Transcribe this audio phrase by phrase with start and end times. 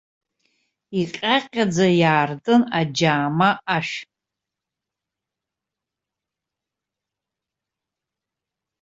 [0.99, 3.97] Иҟьаҟьаӡа иаартын аџьаама ашә.